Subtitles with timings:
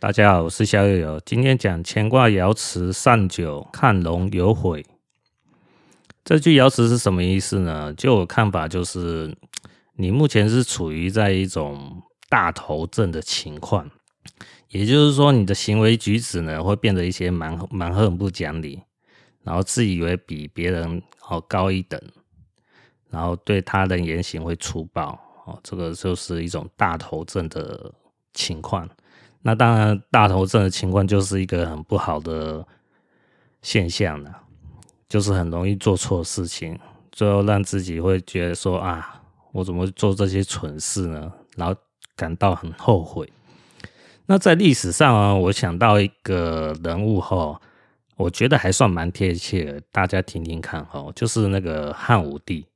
[0.00, 4.86] 大家好，我是肖友友，今天讲乾卦爻辞上九，看龙有悔。
[6.24, 7.92] 这句爻辞是什么意思呢？
[7.94, 9.36] 就我看法，就是
[9.96, 13.90] 你目前是处于在一种大头症的情况，
[14.68, 18.80] 也就是说，你的行为举止呢会变得一些蛮蛮横不讲理，
[19.42, 22.00] 然后自以为比别人哦高一等，
[23.10, 27.92] 然后对他人言行会粗暴哦，这个就是一种大头症的
[28.32, 28.88] 情况。
[29.48, 32.62] 那当然，大头症的情况就是一个很不好的
[33.62, 34.42] 现象了，
[35.08, 36.78] 就是很容易做错事情，
[37.10, 39.22] 最后让自己会觉得说啊，
[39.52, 41.32] 我怎么做这些蠢事呢？
[41.56, 41.74] 然后
[42.14, 43.26] 感到很后悔。
[44.26, 47.58] 那在历史上啊，我想到一个人物哈，
[48.16, 52.66] 我觉得还算蛮贴切，大家听听看哈，就是那个汉武帝。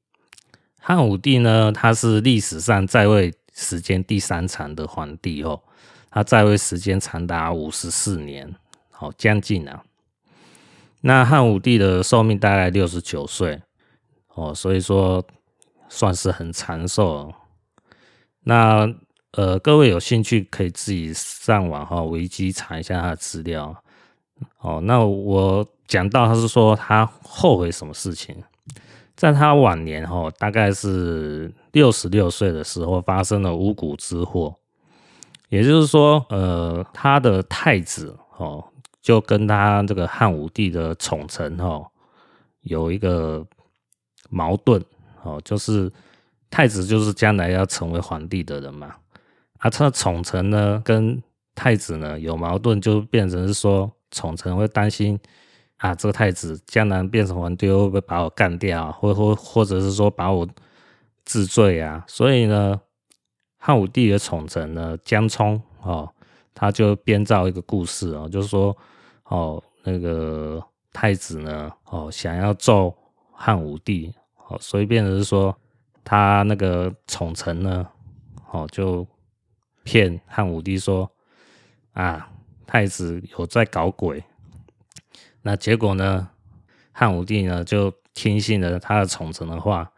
[0.80, 5.60] 汉武帝呢，他是历史上在位时间第三长的皇帝哦。
[6.12, 8.55] 他在位时间长达五十四年，
[8.91, 9.82] 好将近啊。
[11.00, 13.62] 那汉武帝的寿命大概六十九岁，
[14.34, 15.24] 哦，所以说
[15.88, 17.32] 算是很长寿。
[18.44, 18.86] 那
[19.32, 23.82] 呃，各位有兴趣可以自己上网哈，维基查一下他的资料。
[24.58, 28.36] 哦，那我讲到他是说他后悔什么事情，
[29.16, 34.54] 在他晚年哈，大概是六十六岁的时候发生了五谷之祸。
[35.53, 38.64] 也就是说，呃，他的太子哦，
[39.03, 41.86] 就跟他这个汉武帝的宠臣哦，
[42.62, 43.47] 有一个
[44.31, 44.83] 矛盾
[45.22, 45.92] 哦，就是
[46.48, 48.94] 太子就是将来要成为皇帝的人嘛，
[49.59, 51.22] 啊，他的宠臣呢跟
[51.55, 55.20] 太子呢有矛盾，就变成是说宠臣会担心
[55.77, 60.48] 啊，这个太子将来变成皇帝会不会把我干掉，或或或者是说把我
[61.27, 62.81] 治罪啊，所以呢。
[63.64, 66.12] 汉武帝的宠臣呢，江充哦，
[66.52, 68.77] 他就编造一个故事哦，就是说
[69.27, 70.60] 哦，那个
[70.92, 72.92] 太子呢，哦，想要揍
[73.31, 74.12] 汉武帝，
[74.48, 75.56] 哦，所以变成是说
[76.03, 77.87] 他那个宠臣呢，
[78.50, 79.06] 哦，就
[79.84, 81.08] 骗汉武帝说
[81.92, 82.28] 啊，
[82.66, 84.25] 太子有在搞鬼。
[85.42, 86.28] 那结果呢，
[86.91, 89.92] 汉武帝呢就听信了他的宠臣的话，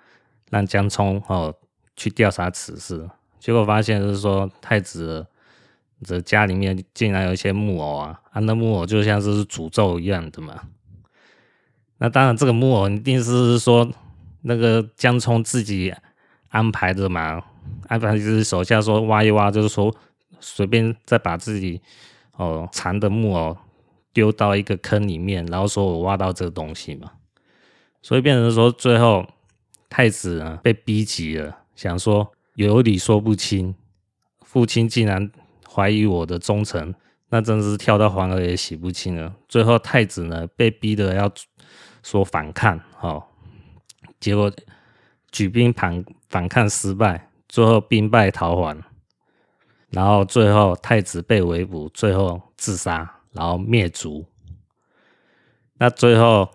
[0.50, 1.54] 让江充哦
[1.96, 3.08] 去调查此事。
[3.44, 5.26] 结果发现就是说，太子
[6.00, 10.62] 的家里面竟然有一些木偶啊，啊，那木偶就像是诅咒一样的嘛。
[11.98, 13.86] 那当然，这个木偶一定是说
[14.40, 15.94] 那个江聪自己
[16.48, 17.44] 安排的嘛，
[17.86, 19.94] 安排就是手下说挖一挖，就是说
[20.40, 21.82] 随便再把自己
[22.36, 23.54] 哦藏的木偶
[24.14, 27.12] 丢到一个坑里面，然后说我挖到这个东西嘛。
[28.00, 29.26] 所以变成说，最后
[29.90, 32.33] 太子呢被逼急了，想说。
[32.54, 33.74] 有理说不清，
[34.42, 35.30] 父亲竟然
[35.68, 36.94] 怀疑我的忠诚，
[37.28, 39.34] 那真是跳到黄河也洗不清了。
[39.48, 41.28] 最后太子呢被逼得要
[42.04, 43.24] 说反抗，哦，
[44.20, 44.52] 结果
[45.32, 48.80] 举兵反反抗失败，最后兵败逃还，
[49.90, 54.24] 然后最后太子被围捕，最后自杀，然后灭族。
[55.76, 56.48] 那最后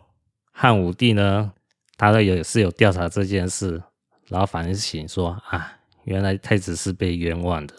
[0.53, 1.51] 汉武帝呢，
[1.97, 3.83] 他也是有调查这件事，
[4.29, 5.75] 然后反省说啊。
[6.09, 7.75] 原来太子是被冤枉的，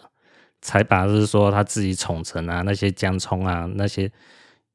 [0.61, 4.09] 才把就是说他自己宠臣啊，那些江充啊，那些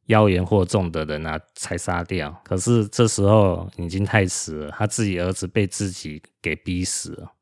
[0.07, 2.39] 妖言惑众的人啊，才杀掉。
[2.45, 7.33] 可是这时候已经太迟了，他自己儿子被自己给逼死了。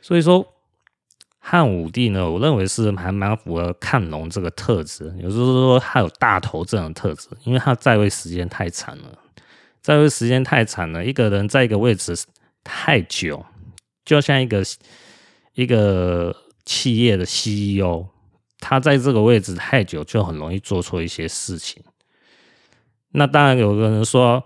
[0.00, 0.46] 所以说
[1.38, 9.18] 汉武帝呢，我认为是还蛮符合看龙这个特质，也就是说他有大头症的特质，因为他在位时间太长了，
[9.82, 12.16] 在位时间太长了，一个人在一个位置
[12.64, 13.44] 太久，
[14.04, 14.64] 就像一个。
[15.54, 18.06] 一个企业的 CEO，
[18.58, 21.82] 他在这个位置太久，就很容易做错一些事情。
[23.10, 24.42] 那当然，有个人说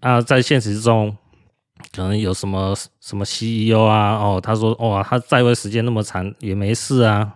[0.00, 1.16] 啊，在现实中
[1.92, 7.34] 可能有什么什么 CEO 啊，哦，他说哦，他在位时间那么长也没事啊。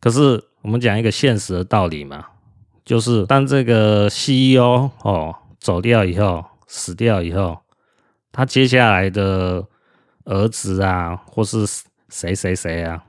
[0.00, 2.26] 可是我们讲一个现实的道理嘛，
[2.84, 7.58] 就是当这个 CEO 哦走掉以后，死掉以后，
[8.32, 9.64] 他接下来的
[10.24, 11.64] 儿子啊，或是
[12.12, 13.02] 谁谁谁啊？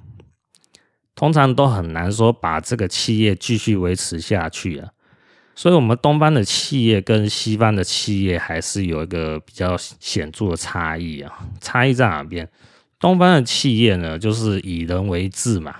[1.13, 4.89] 通常都很难说把这个企业继续维持下去啊。
[5.55, 11.47] 所以，我们东方的企业跟西方的企业还是有一个比较显著的差异啊。
[11.59, 12.49] 差异在哪边？
[12.97, 15.75] 东方的企业呢，就是以人为治嘛，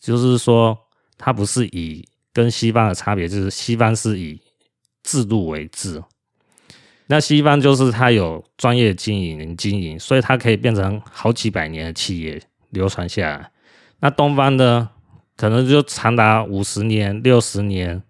[0.00, 0.78] 就是说，
[1.18, 4.40] 它不是以跟西方的差别，就是西方是以
[5.02, 6.02] 制度为治。
[7.08, 13.50] 那西方就是它有专业经营人经营，所以它可以变成好几百年的企业流传下来。
[14.00, 14.90] 那东方呢，
[15.36, 18.02] 可能就长达五十年、六十年，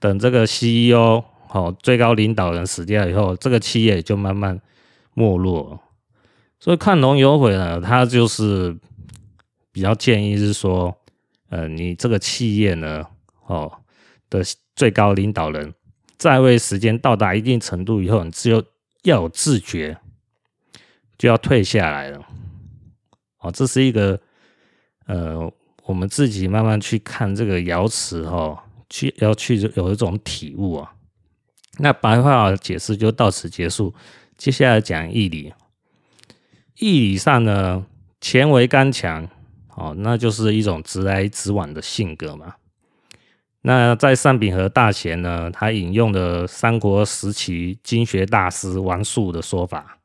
[0.00, 4.60] 等这个 CEO 哦，最高领导人死掉以后，这个企业就慢慢
[5.14, 5.80] 没落。
[6.60, 8.76] 所以看龙有悔呢，他就是
[9.70, 10.94] 比较建议是说，
[11.50, 13.06] 呃，你这个企业呢，
[13.46, 13.70] 哦
[14.28, 14.42] 的
[14.74, 15.72] 最高领导人
[16.18, 18.62] 在位时间到达一定程度以后，你只有
[19.04, 19.96] 要有自觉，
[21.16, 22.26] 就要退下来了。
[23.38, 24.20] 哦，这是一个
[25.06, 25.50] 呃，
[25.84, 30.92] 我们自己慢慢去看这个爻辞哈，去要去有一种体悟啊。
[31.78, 33.94] 那白话解释就到此结束，
[34.36, 35.54] 接下来讲义理。
[36.74, 37.86] 义理上呢，
[38.20, 39.28] 干为刚强，
[39.76, 42.56] 哦，那就是一种直来直往的性格嘛。
[43.68, 49.98] 那在上秉和大贤呢，他引用的三国时期经学大师王树的说法，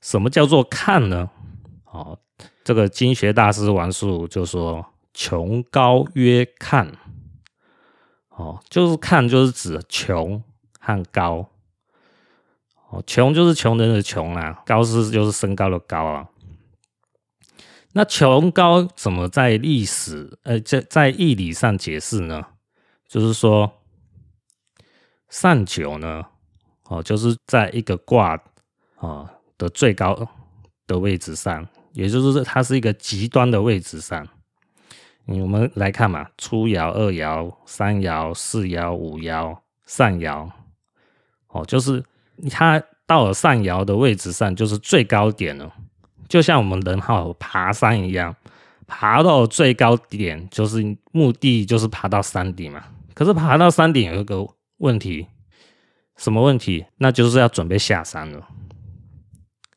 [0.00, 1.28] 什么叫做看呢？
[1.86, 2.16] 哦，
[2.62, 6.92] 这个经学大师王树就说：“穷高曰看。”
[8.30, 10.40] 哦，就是看，就是指穷
[10.78, 11.48] 和高。
[12.90, 16.28] 哦，穷就是穷人的穷啊，高是就是身高的高啊。
[17.94, 22.46] 那穷高怎么在历史呃在在义理上解释呢？
[23.08, 23.72] 就是说
[25.28, 26.24] 上九呢，
[26.84, 28.40] 哦，就是在一个卦
[28.98, 30.28] 啊的最高
[30.86, 34.28] 的位置上，也就是它是一个极端的位置上。
[35.26, 40.48] 我们来看嘛，初爻、二爻、三爻、四爻、五爻、上爻，
[41.48, 42.04] 哦，就是。
[42.48, 45.74] 它到了上爻的位置上，就是最高点了，
[46.28, 48.32] 就像我们人哈爬山一样，
[48.86, 52.84] 爬到最高点就是目的，就是爬到山顶嘛。
[53.18, 55.26] 可是爬到山顶有一个问题，
[56.16, 56.86] 什么问题？
[56.98, 58.46] 那就是要准备下山了。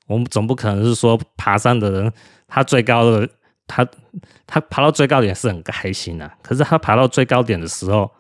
[0.06, 2.14] 我们总不可能是说爬山的人，
[2.48, 3.28] 他最高的
[3.66, 3.84] 他
[4.46, 8.12] 他爬到最高点是很开心的，可是他爬到最高点的时候，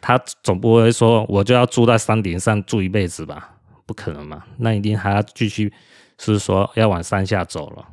[0.00, 3.56] 他总不会说我就要住在山顶上住一辈子吧？
[3.84, 4.44] 不可能嘛？
[4.58, 5.72] 那一定还要继续，
[6.18, 7.88] 是说要往山下走了。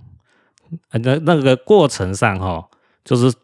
[0.91, 2.69] 那那个过程上哈，
[3.03, 3.35] 就是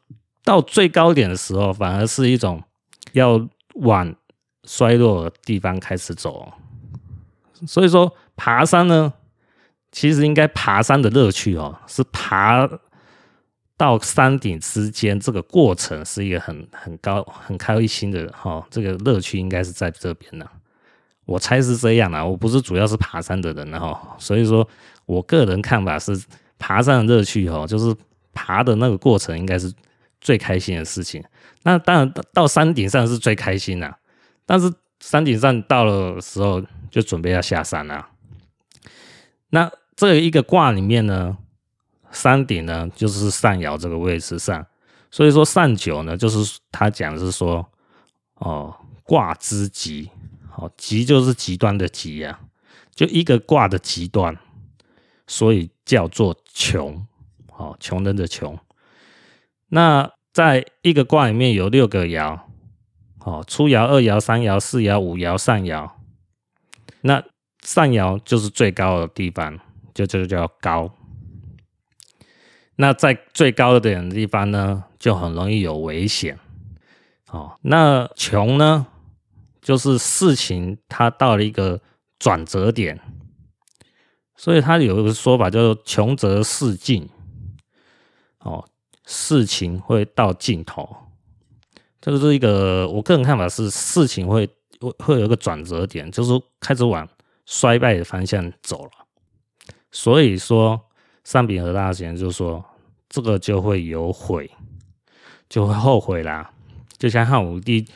[0.43, 2.61] 到最高点的时候，反而是一种
[3.15, 4.15] 要往
[4.63, 6.53] 衰落的地方开始走。
[7.65, 9.13] 所以说，爬山呢，
[9.91, 12.69] 其实应该爬山的乐趣哦，是爬
[13.77, 18.65] 到山顶之间这个过程是一个很很高、很开心的哈。
[18.69, 20.45] 这个乐趣应该是在这边呢。
[21.25, 24.67] 我猜是这样啊，我不是主要是爬山的人哈，所以说
[25.05, 26.23] 我个人看法是，
[26.59, 27.95] 爬山的乐趣哈，就是
[28.31, 29.73] 爬的那个过程应该是
[30.25, 31.23] 最开心的事情。
[31.61, 33.95] 那当然到山顶上是最开心的，
[34.43, 38.07] 但是山顶上到了时候就准备要下山了。
[39.49, 41.37] 那这一个卦里面呢，
[42.11, 44.65] 山顶呢就是上爻这个位置上，
[45.11, 47.63] 所以说上九呢就是他讲是说
[48.39, 50.09] 哦，卦之极。
[50.49, 52.39] 好，极就是极端的极呀，
[52.95, 54.35] 就一个卦的极端，
[55.27, 57.05] 所以叫做穷。
[57.51, 58.57] 好，穷人的穷。
[59.69, 62.39] 那在一个卦里面有六个爻，
[63.19, 65.89] 哦，初爻、二爻、三爻、四爻、五爻、上爻。
[67.01, 67.23] 那
[67.61, 69.59] 上爻就是最高的地方，
[69.93, 70.91] 就这个叫高。
[72.75, 76.37] 那在最高的点的地方呢，就很容易有危险。
[77.29, 78.87] 哦，那穷呢？
[79.61, 81.81] 就是事情它到了一个
[82.19, 82.99] 转折点，
[84.35, 87.09] 所以它有一个说法叫做“穷则事尽”，
[88.41, 88.69] 哦，
[89.05, 90.87] 事情会到尽头。
[92.01, 94.47] 这个是一个我个人看法是，事情会
[94.79, 97.07] 会会有一个转折点，就是开始往
[97.45, 98.91] 衰败的方向走了。
[99.91, 100.79] 所以说，
[101.23, 102.63] 上秉和大贤就说，
[103.09, 104.49] 这个就会有悔，
[105.47, 106.51] 就会后悔啦，
[106.97, 107.87] 就像汉武帝。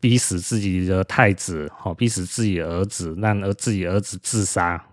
[0.00, 4.86] 逼死自己的太子，好，逼死自己儿子，让儿自己儿子自杀，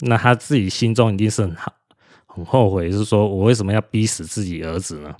[0.00, 1.72] 那他自己心中一定是很好
[2.34, 5.14] 很后悔，是说我为什么要逼死自己儿子呢？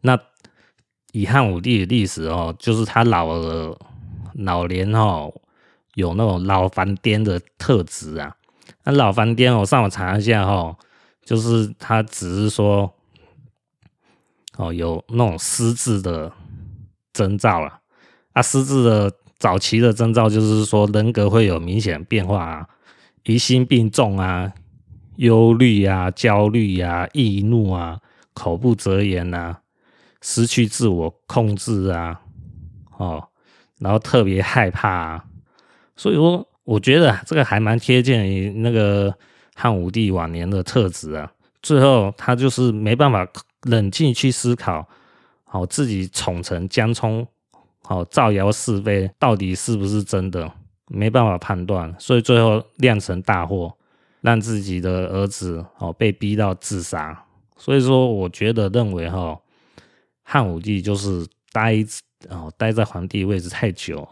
[0.00, 0.18] 那
[1.12, 3.78] 以汉武帝的历史哦，就是他老了
[4.34, 5.32] 老年哦，
[5.94, 8.36] 有那种老烦癫的特质啊。
[8.84, 10.76] 那老烦癫，我上网查一下哈，
[11.24, 12.92] 就是他只是说
[14.56, 16.32] 哦，有那种失智的。
[17.12, 17.80] 征兆了
[18.32, 22.66] 啊，失智的早期的征兆就是说人格会有明显变化啊，
[23.24, 24.50] 疑心病重啊，
[25.22, 28.00] 忧虑啊，焦虑啊，易怒啊，
[28.34, 29.60] 口不择言啊，
[30.20, 32.20] 失去自我控制啊，
[32.98, 33.22] 哦，
[33.78, 35.24] 然后特别害怕啊，
[35.94, 39.14] 所以说我觉得这个还蛮贴近于那个
[39.54, 43.24] 汉武帝晚年的特质啊，最后他就是没办法
[43.62, 44.84] 冷静去思考，
[45.44, 47.24] 好自己宠臣江充，
[47.82, 50.50] 好造谣是非到底是不是真的，
[50.88, 53.72] 没办法判断，所以最后酿成大祸，
[54.22, 57.22] 让自己的儿子哦被逼到自杀。
[57.58, 59.38] 所以说，我觉得认为哈，
[60.22, 61.76] 汉武帝就是待
[62.30, 64.08] 哦待在皇帝位置太久，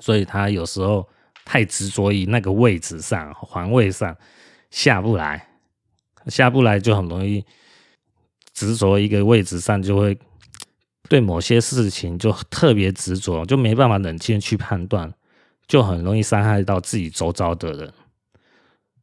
[0.00, 1.08] 所以他有时候
[1.44, 4.16] 太执着于那个位置上，皇位上
[4.70, 5.48] 下不来。
[6.26, 7.44] 下不来就很容易
[8.52, 10.18] 执着一个位置上，就会
[11.08, 15.14] 对某些事情就特别执着，就没办法冷静去判断，
[15.68, 17.92] 就很容易伤害到自己周遭的人。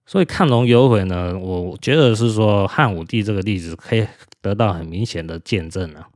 [0.05, 4.05] 所以亢龙有悔呢，我觉得是说汉武帝这个例子可以
[4.41, 6.09] 得到很明显的见证啊。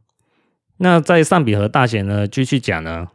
[0.78, 3.08] 那在上比河大贤呢，继续讲呢，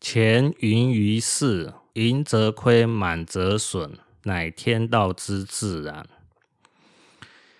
[0.00, 3.92] 钱盈于世，盈则亏，满则损，
[4.24, 6.06] 乃天道之自然。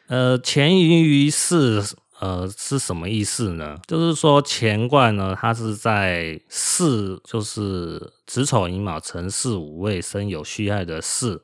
[0.07, 1.83] 呃，钱盈于世，
[2.21, 3.79] 呃，是什么意思呢？
[3.87, 11.41] 就是说乾卦呢，它是在巳，就是子丑寅卯辰巳午未申酉戌亥的巳，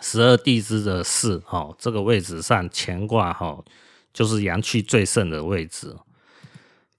[0.00, 3.64] 十二地支的巳，哈、哦，这个位置上乾卦哈、哦，
[4.12, 5.96] 就是阳气最盛的位置。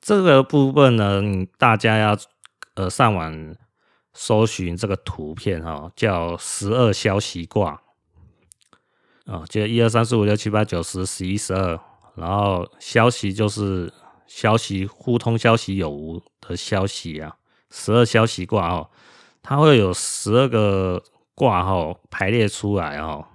[0.01, 1.21] 这个部分呢，
[1.57, 2.17] 大家要
[2.75, 3.55] 呃上网
[4.13, 7.81] 搜寻这个图片哈、哦，叫十二消息卦。
[9.25, 11.79] 啊，就一二三四五六七八九十十一十二，
[12.15, 13.93] 然后消息就是
[14.25, 17.35] 消息互通消息有无的消息啊，
[17.69, 18.89] 十二消息卦哦，
[19.43, 21.03] 它会有十二个
[21.39, 23.25] 卦号排列出来哦。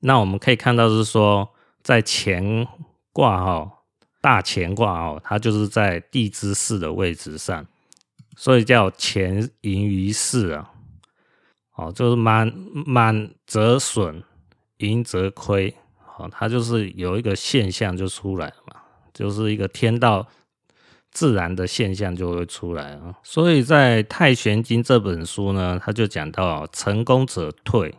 [0.00, 1.48] 那我们可以看到是说，
[1.82, 2.68] 在乾
[3.14, 3.78] 卦哈，
[4.20, 7.66] 大乾卦哦，它就是在地支巳的位置上，
[8.36, 10.70] 所以叫乾盈于世啊，
[11.76, 12.52] 哦，就是满
[12.86, 14.22] 满则损。
[14.78, 15.72] 盈则亏，
[16.04, 18.80] 好，它就是有一个现象就出来了嘛，
[19.14, 20.26] 就是一个天道
[21.12, 23.14] 自然的现象就会出来啊。
[23.22, 27.94] 所以在《太玄经》这本书呢，他就讲到成功者退，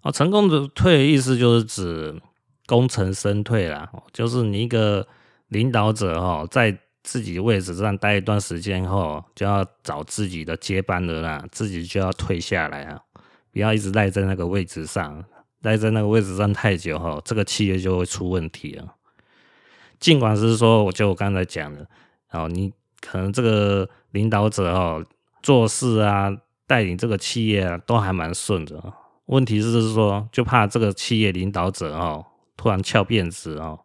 [0.00, 2.18] 啊，成功者退的意思就是指
[2.66, 5.06] 功成身退啦，就是你一个
[5.48, 13.00] 领导者哈，在自己位置上待一段时间后，就要找自己的接班人啦，自己就要退下来啊，
[13.52, 15.24] 不要一直赖在那个位置上。
[15.62, 18.96] 待在那个位置上太久哈，这个企业就会出问题了。
[20.00, 21.86] 尽管是说，我就我刚才讲的，
[22.32, 25.04] 哦，你可能这个领导者哦，
[25.42, 26.36] 做事啊，
[26.66, 28.92] 带领这个企业啊，都还蛮顺的。
[29.26, 33.80] 问题是说，就怕这个企业领导者哦，突然翘辫子哦，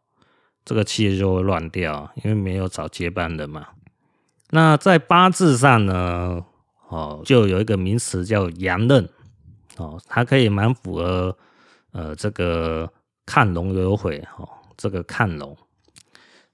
[0.66, 3.68] 这个企业就会乱掉，因为没有找接班人嘛。
[4.50, 6.44] 那在八字上呢，
[6.90, 9.08] 哦，就有一个名词叫阳刃，
[9.78, 11.38] 哦，它可以蛮符合。
[11.94, 12.88] 呃，这个
[13.26, 15.58] 亢龙有悔哈，这个亢龙，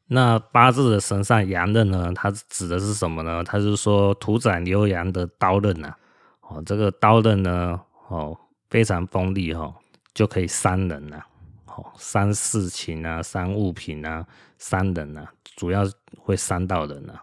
[0.07, 3.43] 那八字的神上阳刃呢，它指的是什么呢？
[3.43, 5.95] 它是说屠宰牛羊的刀刃呐，
[6.41, 7.79] 哦，这个刀刃呢，
[8.09, 8.37] 哦，
[8.69, 9.73] 非常锋利哈，
[10.13, 11.23] 就可以伤人呐，
[11.67, 14.25] 哦，伤事情啊，伤物品啊，
[14.59, 15.83] 伤人呐，主要
[16.17, 17.13] 会伤到人呐。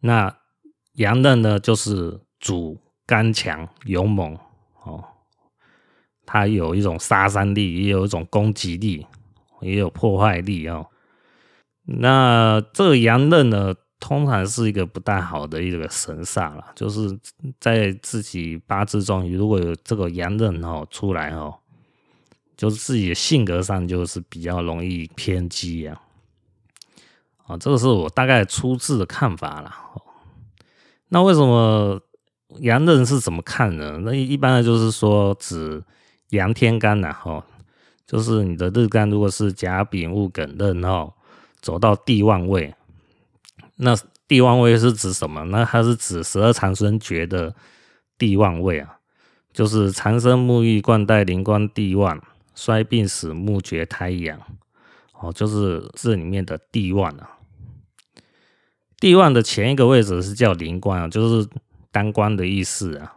[0.00, 0.34] 那
[0.94, 2.76] 阳刃呢，就是主
[3.06, 4.36] 刚强勇猛
[4.82, 5.04] 哦。
[6.24, 9.06] 它有一种杀伤力，也有一种攻击力，
[9.60, 10.86] 也有破坏力哦。
[11.84, 17.18] 那这个阳刃呢，通常是一个不太好的一个神煞了，就是
[17.60, 21.54] 在自己八字中，如果有这个阳刃哦出来哦，
[22.56, 26.00] 就是自己的性格上就是比较容易偏激啊。
[27.46, 29.74] 啊，这个是我大概初次的看法了。
[31.08, 32.00] 那为什么
[32.60, 33.98] 阳刃是怎么看呢？
[34.04, 35.82] 那一般的就是说指。
[36.32, 37.44] 阳天干呐，哈，
[38.06, 41.12] 就是你的日干如果是甲丙戊庚壬，哦，
[41.62, 42.74] 走到地旺位，
[43.76, 43.96] 那
[44.28, 45.44] 地旺位是指什么？
[45.44, 47.54] 那它是指十二长生诀的
[48.18, 48.98] 地旺位啊，
[49.54, 52.22] 就是长生沐浴冠带灵官地旺，
[52.54, 54.38] 衰病死木绝胎阳，
[55.18, 57.38] 哦，就是这里面的地旺啊。
[58.98, 61.48] 地旺的前一个位置是叫灵官啊，就是
[61.90, 63.16] 当官的意思啊。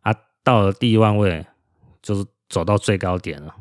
[0.00, 1.46] 啊，到了地旺位。
[2.02, 3.52] 就是走到最高点了，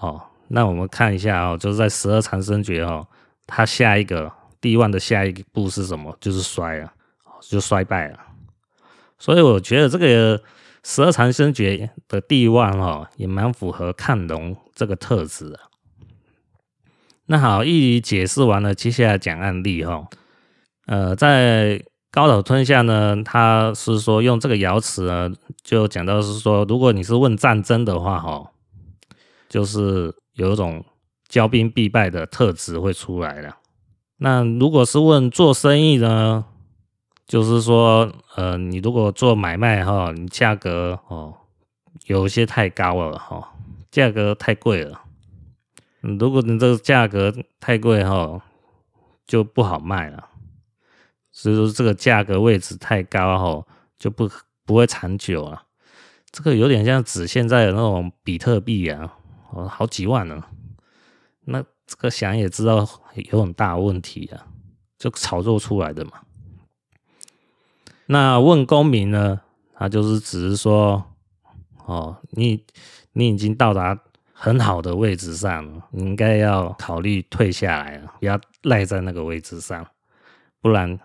[0.00, 3.08] 哦，那我们看一下哦，就是在十二长生诀哦，
[3.46, 6.16] 它下一个地旺的下一步是什么？
[6.20, 6.92] 就是衰啊，
[7.40, 8.18] 就衰败了。
[9.18, 10.42] 所以我觉得这个
[10.84, 15.58] 十二长生诀的地旺哦，也蛮符合亢龙这个特质的。
[17.26, 20.06] 那好，一一解释完了，接下来讲案例哈。
[20.86, 25.30] 呃，在高岛吞下呢，他是说用这个爻辞呢，
[25.64, 28.52] 就讲到是说，如果你是问战争的话，哈，
[29.48, 30.84] 就是有一种
[31.28, 33.56] 骄兵必败的特质会出来了。
[34.18, 36.44] 那如果是问做生意呢，
[37.26, 41.34] 就是说，呃，你如果做买卖哈，你价格哦
[42.06, 43.52] 有些太高了哈，
[43.90, 45.02] 价格太贵了。
[46.00, 48.40] 如果你这个价格太贵哈，
[49.26, 50.28] 就不好卖了。
[51.32, 53.66] 所以说这个价格位置太高哈，
[53.98, 54.30] 就不
[54.64, 55.64] 不会长久了。
[56.30, 59.14] 这个有点像指现在的那种比特币啊，
[59.50, 60.42] 哦，好几万呢。
[61.86, 64.46] 这个想也知道有很大问题啊，
[64.98, 66.12] 就炒作出来的嘛。
[68.06, 69.40] 那问公民呢，
[69.74, 71.02] 他就是只是说，
[71.84, 72.64] 哦，你
[73.12, 73.98] 你已经到达
[74.32, 79.86] 很好的位置上，你应该要考虑退下来了，不要赖在那个位置上，
[80.60, 80.98] 不然。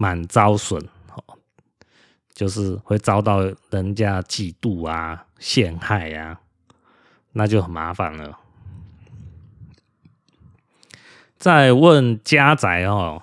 [0.00, 0.80] 满遭损，
[2.32, 3.40] 就是会遭到
[3.70, 6.40] 人家嫉妒啊、陷害啊，
[7.32, 8.38] 那就很麻烦了。
[11.38, 13.22] 在问家宅哦，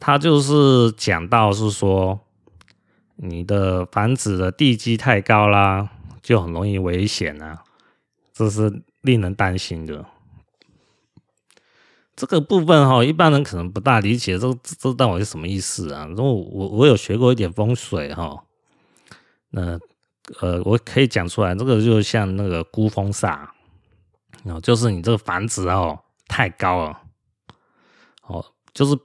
[0.00, 2.18] 他就是讲到是说，
[3.14, 5.88] 你的房子的地基太高啦，
[6.20, 7.62] 就很容易危险啊，
[8.32, 10.04] 这是令人担心的。
[12.16, 16.04] 这个部分哈，一般人可能不大理解，这这到底是什么意思啊？
[16.08, 18.42] 因为我我有学过一点风水哈，
[19.50, 19.78] 那
[20.40, 23.46] 呃，我可以讲出来，这个就像那个孤峰煞，
[24.42, 27.00] 然哦，就是你这个房子哦太高了，
[28.26, 28.96] 哦，就是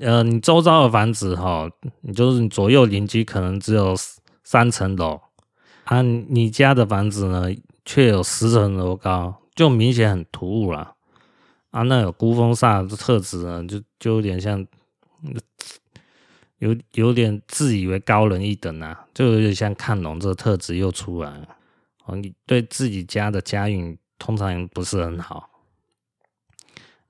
[0.00, 1.68] 呃，你周遭的房子哈，
[2.02, 3.94] 你就是你左右邻居可能只有
[4.44, 5.20] 三层楼，
[5.84, 7.46] 啊，你家的房子呢
[7.84, 10.94] 却有十层楼高，就明显很突兀了。
[11.70, 14.66] 啊，那有孤峰煞的特质呢，就就有点像，
[16.58, 21.48] 有有点自以为高人一等啊，就有点像看龙这个特质又出来了。
[22.06, 25.50] 哦，你对自己家的家运通常不是很好，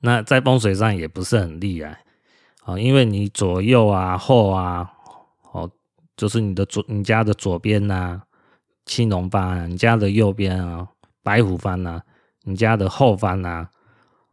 [0.07, 1.99] 那在风水上也不是很厉害
[2.63, 4.89] 啊，因为你左右啊后啊，
[5.51, 5.69] 哦，
[6.17, 8.23] 就是你的左你家的左边呐，
[8.85, 10.87] 青龙方，你家的右边啊，
[11.25, 12.03] 白虎方呐，
[12.45, 13.69] 你家的后方呐。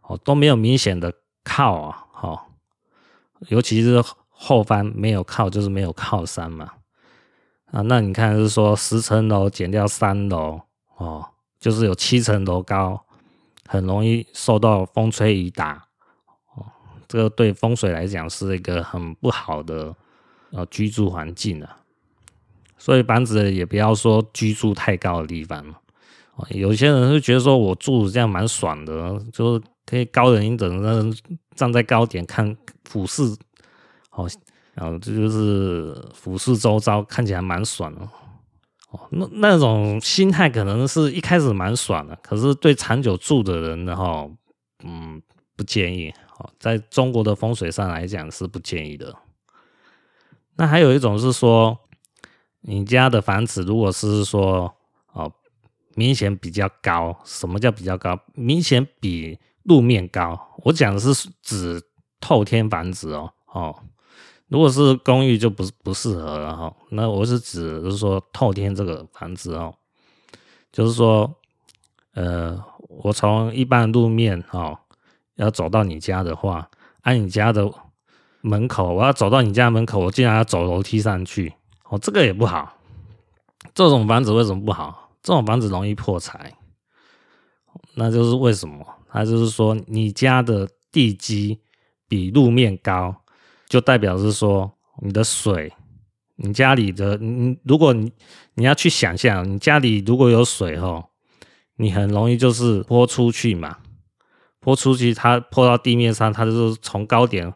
[0.06, 1.14] 哦，都没有明显的
[1.46, 2.40] 靠啊，哦，
[3.48, 6.74] 尤其是后方没有靠，就是没有靠山嘛，
[7.72, 10.60] 啊，那你看是说十层楼减掉三楼，
[10.98, 11.26] 哦，
[11.58, 13.02] 就是有七层楼高，
[13.74, 15.88] 很容易受到风吹雨打，
[16.56, 16.64] 哦，
[17.08, 19.96] 这个对风水来讲是一个很不好的
[20.52, 21.78] 呃居住环境啊，
[22.78, 25.60] 所以房子也不要说居住太高的地方，
[26.36, 29.64] 哦，有些人会觉得说我住这样蛮爽的，就是。
[29.86, 31.14] 可以高人一等，
[31.56, 32.56] 站在高点看
[32.86, 33.22] 俯视，
[34.12, 34.26] 哦，
[34.74, 38.00] 然后这就是俯视周遭，看起来蛮爽的。
[38.94, 44.30] 哦，那那种心态可能是一开始蛮爽的，可是对长久住的人呢，哈，
[44.84, 45.20] 嗯，
[45.58, 46.14] 不建议。
[46.38, 49.16] 哦，在中国的风水上来讲是不建议的。
[50.56, 51.78] 那还有一种是说，
[52.62, 54.72] 你家的房子如果是说，
[55.14, 55.32] 哦，
[55.96, 58.20] 明显比较高，什么叫比较高？
[58.36, 61.82] 明显比路面高，我讲的是指
[62.20, 63.76] 透天房子哦哦，
[64.54, 66.72] 如果是公寓就不不适合了哈。
[66.90, 69.74] 那我是指就是说透天这个房子哦，
[70.72, 71.34] 就是说，
[72.14, 74.78] 呃，我从一般路面哦
[75.38, 76.70] 要走到你家的话，
[77.02, 77.68] 按你家的
[78.42, 81.56] 门口，我要走到你家门口，我竟然要走楼梯上去，
[81.90, 82.78] 哦，这个也不好。
[83.74, 85.10] 这种房子为什么不好？
[85.24, 86.54] 这种房子容易破财，
[87.96, 88.86] 那就是为什么？
[89.10, 91.60] 他就是说，你家的地基
[92.08, 93.23] 比路面高，
[93.74, 95.74] 就代表是说你的水，
[96.36, 98.14] 你家里的，你如果你
[98.54, 101.04] 你要去想象，你家里如果有水哈，
[101.78, 103.80] 你很容易就是泼出去嘛，
[104.60, 107.52] 泼出去，它泼到地面上，它就是从高点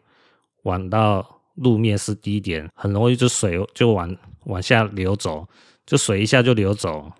[0.64, 5.46] 往到路面是低点，很容易就水就往往下流走，
[5.86, 7.12] 就水一下就流走。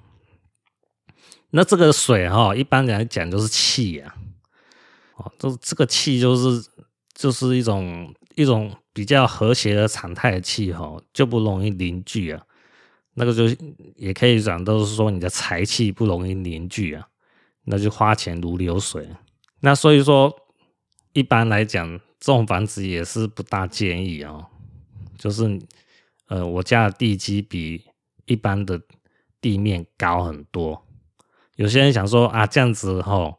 [1.51, 4.13] 那这个水哈，一般来讲就是气呀。
[5.19, 6.69] 哦，这这个气就是
[7.15, 12.43] 就是一种一种比较和谐的常态气候，就不容易凝聚啊。
[13.15, 13.45] 那个就
[13.95, 17.07] 也可以讲，都是说你的财气不容易凝聚啊，
[17.67, 19.09] 那就花钱如流水。
[19.61, 20.35] 那所以说，
[21.13, 24.49] 一般来讲，这种房子也是不大建议啊。
[25.17, 25.61] 就是
[26.27, 27.85] 呃，我家的地基比
[28.27, 28.83] 一般的
[29.41, 30.85] 地面高很多。
[31.55, 33.39] 有些人想说啊，这样子吼。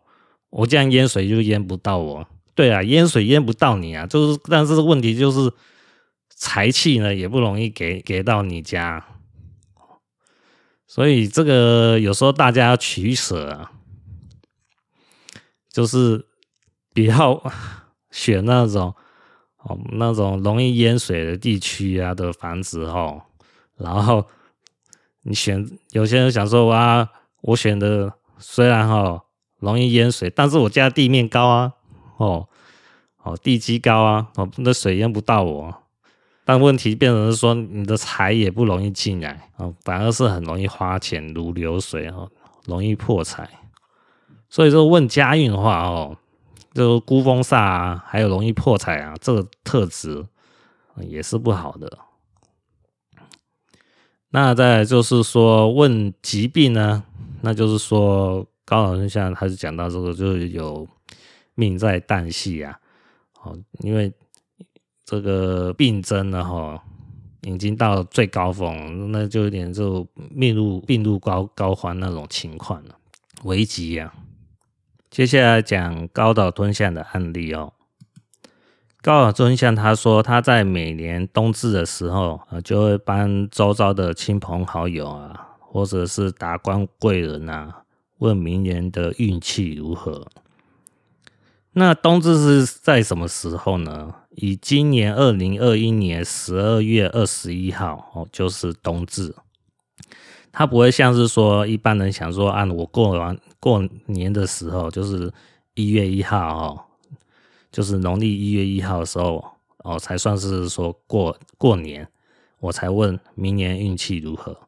[0.51, 2.25] 我这样淹水就淹不到我，
[2.59, 5.49] 对啊，淹水淹不到你啊，就是，但是问题就是
[6.27, 9.05] 财气呢也不容易给给到你家，
[10.85, 13.71] 所以这个有时候大家要取舍啊。
[15.71, 16.25] 就是
[16.93, 17.41] 比较
[18.11, 18.93] 选那种
[19.59, 23.21] 哦那种容易淹水的地区啊的房子哦，
[23.77, 24.27] 然后
[25.21, 27.07] 你选有些人想说哇，
[27.41, 29.23] 我选的虽然哈
[29.59, 31.73] 容易淹水，但是我家地面高啊，
[32.19, 32.47] 哦
[33.23, 35.73] 哦地基高啊，哦那水淹不到我。
[36.45, 42.29] 但问题变成是说，你的财也不容易进来啊，反而是很容易花钱如流水哦，
[42.65, 43.47] 容易破财。
[44.49, 46.17] 所以说问家运的话哦，
[46.73, 50.25] 就孤峰煞啊，还有容易破财啊，这个特质
[51.01, 51.99] 也是不好的。
[54.31, 57.03] 那再就是说问疾病呢，
[57.41, 60.87] 那就是说高老师现在还是讲到这个，就是有
[61.59, 62.79] 命在旦夕啊，
[63.43, 64.13] 哦，因为。
[65.11, 66.83] 这个病症呢，哈，
[67.41, 70.03] 已经到最高峰，那就有点就
[70.39, 72.95] 病入病入膏膏肓那种情况了，
[73.43, 74.13] 危急呀、啊。
[75.09, 77.73] 接下来讲高岛敦象的案例哦。
[79.01, 87.81] 高岛敦象他说，他在每年冬至的时候啊，就会帮周遭的亲朋好友啊，或者是达官贵人啊，
[88.19, 90.27] 问明年的运气如何。
[91.79, 94.13] 那冬至是在什么时候呢？
[94.31, 99.33] 以今年二零二一年十二月二十一号哦，就是冬至。
[100.51, 105.31] 它不会像是说一般人想说，按我过完过年的时候，就是
[105.73, 106.83] 一月一号哦，
[107.71, 109.41] 就是农历一月一号的时候
[109.85, 112.05] 哦，才算是说过过年，
[112.59, 114.67] 我才问明年运气如何。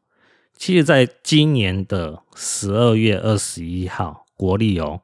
[0.56, 5.02] 其实，在今年的十二月二十一号国历哦。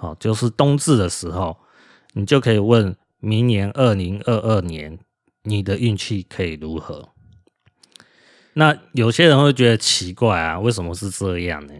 [0.00, 1.56] 好，就是冬至的时候，
[2.12, 4.96] 你就可以问明年二零二二年
[5.42, 7.08] 你的运气可以如何？
[8.52, 11.74] 那有些人会觉得奇怪啊，为什么是这样呢？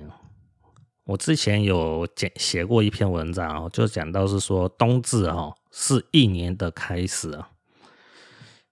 [1.05, 7.51] 我之前有讲写过一篇文章哦，就讲到是说冬至哦是一年的开始啊。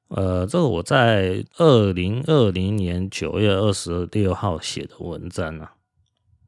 [0.08, 5.75] 呃，这个我在二零二零年九月二十六号写的文章啊。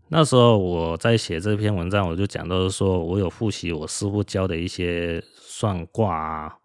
[0.09, 6.57] 那时候我在写这篇文章，我就讲到说，我有复习我师傅教的一些算卦啊、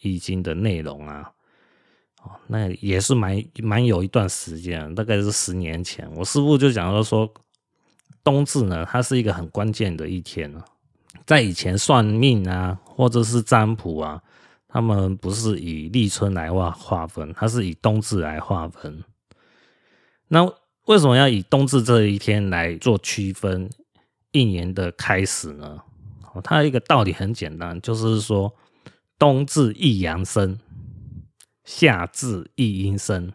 [0.00, 1.32] 易经的内容啊。
[2.22, 7.32] 哦，那也是蛮蛮有一段时间，大概是十年前，我师傅就讲到说，
[8.24, 10.64] 冬至呢，它是一个很关键的一天啊。
[11.24, 14.20] 在以前算命啊，或者是占卜啊，
[14.66, 19.04] 他们不是以立春来划划分，它是以冬至来划分。
[20.26, 20.52] 那
[20.88, 23.68] 为什么要以冬至这一天来做区分
[24.32, 25.82] 一年的开始呢？
[26.32, 28.54] 哦它一个道理很简单，就是说
[29.18, 30.58] 冬至一阳生，
[31.64, 33.30] 夏至一阴生。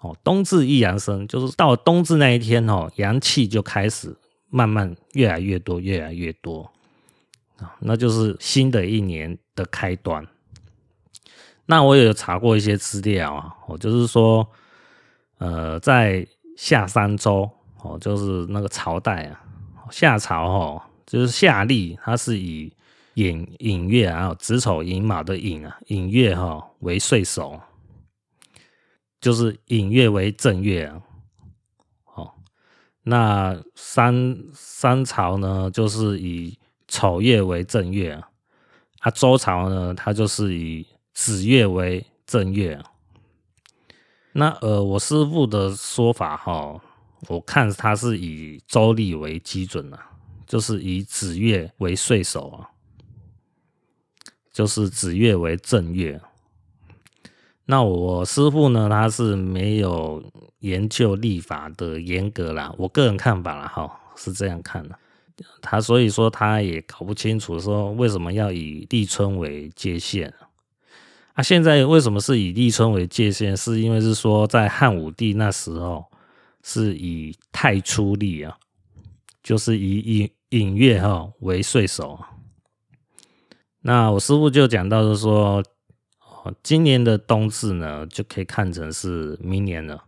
[0.00, 4.16] 哦，冬至一阳生，就是到了冬至那一天哦，阳气就开始
[4.48, 6.70] 慢慢越来越多，越来越多
[7.58, 10.26] 啊，那就是新的一年的开端。
[11.66, 14.46] 那我也有查过一些资料啊，我就是说，
[15.38, 17.50] 呃，在夏商周
[17.82, 19.40] 哦，就是那个朝代啊，
[19.90, 22.72] 夏朝哦，就是夏历，它是以
[23.14, 27.60] 寅寅月啊，子丑寅卯的寅啊，寅月哈为岁首，
[29.20, 31.02] 就是寅月为正月啊。
[32.14, 32.32] 哦，
[33.02, 38.28] 那商商朝呢，就是以丑月为正月啊，
[39.00, 42.90] 啊，周朝呢，它就是以子月为正月啊。
[44.36, 46.80] 那呃，我师父的说法哈，
[47.28, 50.10] 我看他是以周历为基准啊，
[50.44, 52.68] 就是以子月为岁首啊，
[54.52, 56.20] 就是子月为正月。
[57.66, 60.20] 那我师父呢，他是没有
[60.58, 64.98] 研究历法的严格啦，我个人看法啦哈，是这样看的。
[65.62, 70.34] 他所以说他也搞不清楚说为什么要以立春为界限。
[71.34, 73.56] 啊，现在为什么是以立春为界限？
[73.56, 76.04] 是因为是说在汉武帝那时候
[76.62, 78.56] 是以太初历啊，
[79.42, 82.18] 就是以寅寅月哈为岁首。
[83.80, 85.62] 那我师傅就讲到是说，
[86.20, 90.04] 哦，今年的冬至呢，就可以看成是明年了，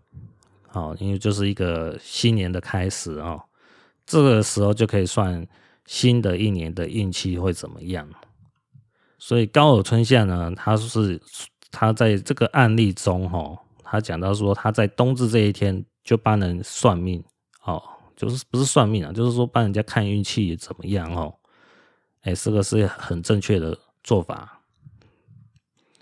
[0.72, 3.42] 哦，因为就是一个新年的开始哦，
[4.06, 5.44] 这个时候就可以算
[5.86, 8.08] 新的一年的运气会怎么样。
[9.18, 11.20] 所以高岛敦象呢，他是
[11.70, 17.22] 他在这个案例中哈，他讲到说他在冬至这一天就帮人算命
[17.64, 17.82] 哦，
[18.16, 21.34] 就是不是算命啊，就是说帮人家看运气怎么样哦，
[22.22, 24.60] 哎，这个是很正确的做法。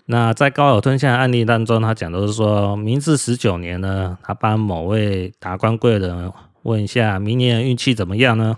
[0.05, 8.57] 那在高岛敦象案例当中，他讲的是说明治十九年呢，他帮某位达官贵人问一下明年运气怎么样呢？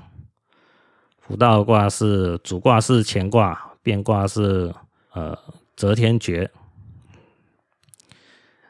[1.22, 4.76] 辅道卦是主卦是乾卦，变卦是
[5.14, 5.40] 呃
[5.78, 6.52] 择天绝。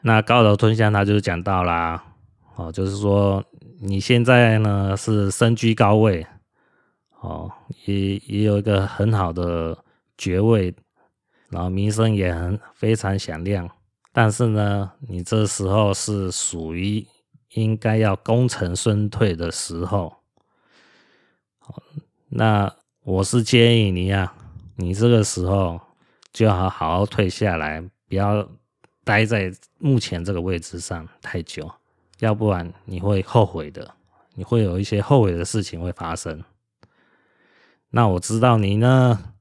[0.02, 2.14] 那高楼吞象，他就讲到啦，
[2.54, 3.44] 哦，就是说
[3.80, 6.24] 你现在呢是身居高位，
[7.18, 7.50] 哦，
[7.84, 9.76] 也也有一个很好的
[10.16, 10.72] 爵位，
[11.50, 13.68] 然后名声也很非常响亮，
[14.12, 17.04] 但是呢，你这时候是属于
[17.54, 20.18] 应该要功成身退的时候，
[22.28, 24.32] 那我是建议你、啊，
[24.78, 25.78] 你这个时候
[26.32, 28.48] 就要好好退下来，不要。
[29.04, 31.66] 待在目前这个位置上太久，
[32.18, 33.94] 要不然你会后悔的，
[34.34, 36.44] 你会有一些后悔的事情会发生。
[37.88, 39.32] 那我知道你呢，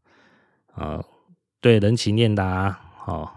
[0.76, 1.04] 呃，
[1.60, 3.30] 对人情练达，哦，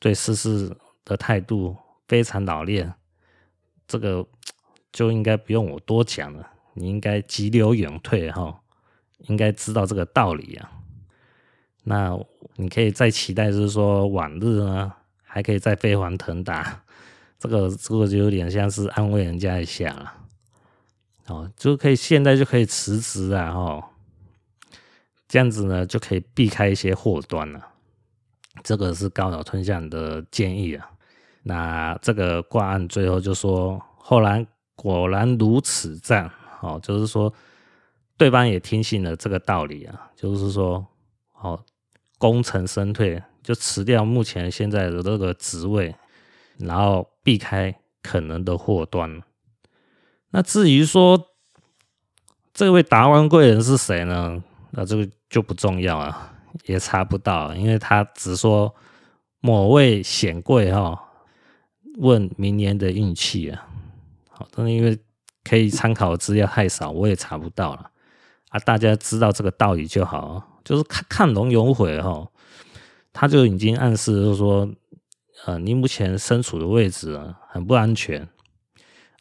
[0.00, 1.76] 对世事的态度
[2.08, 2.94] 非常老练，
[3.86, 4.26] 这个
[4.90, 8.60] 就应该不用我多讲了，你应该急流勇退哈、哦，
[9.28, 10.72] 应该知道这个道理啊。
[11.88, 12.18] 那
[12.56, 14.92] 你可以再期待，就是说往日呢。
[15.36, 16.82] 还可以再飞黄腾达，
[17.38, 20.14] 这个这个就有点像是安慰人家一下了，
[21.26, 23.84] 哦，就可以现在就可以辞职啊，哦，
[25.28, 27.60] 这样子呢就可以避开一些祸端了。
[28.62, 30.90] 这个是高岛吞象的建议啊。
[31.42, 36.30] 那这个卦案最后就说，后来果然如此战，
[36.62, 37.30] 哦，就是说
[38.16, 40.86] 对方也听信了这个道理啊，就是说，
[41.42, 41.62] 哦，
[42.18, 43.22] 功成身退。
[43.42, 45.94] 就辞掉目前现在的这个职位，
[46.58, 49.22] 然后避开可能的祸端。
[50.30, 51.28] 那至于说
[52.52, 54.42] 这位达官贵人是谁呢？
[54.72, 56.32] 那这个就不重要了，
[56.64, 58.74] 也查不到，因为他只说
[59.38, 61.00] 某位显贵哈，
[61.98, 63.68] 问明年的运气啊。
[64.28, 64.98] 好，但是因为
[65.44, 67.90] 可以参考的资料太少，我也查不到了
[68.48, 68.58] 啊。
[68.58, 72.28] 大家知道这个道理就好，就是看看龙有悔哈。
[73.18, 74.68] 他就已经暗示，就是说，
[75.46, 78.20] 呃，你目前身处的位置，很不安全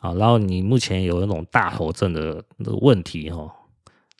[0.02, 3.50] 啊，然后你目前有那种大头症的的问题哈，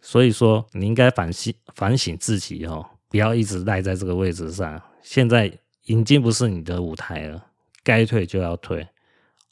[0.02, 4.82] 所以说你应该反省反省自己哈，不要一直赖在这个位置上。
[5.02, 5.52] 现在
[5.84, 7.46] 已经不是你的舞台了，
[7.84, 8.88] 该退就要退，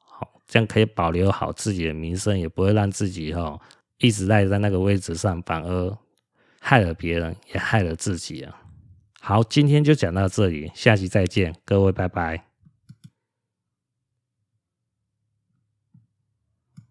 [0.08, 3.60] 好，这样可以保留好自己的名声，也不会让自己哈
[3.98, 5.98] 一直赖在那个位置上，反而
[6.66, 8.56] 害了别人，也害了自己啊。
[9.20, 12.53] 好，今天就讲到这里，下期再见，各位拜拜。